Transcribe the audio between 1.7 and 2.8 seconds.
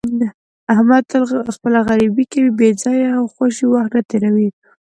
غریبي کوي، بې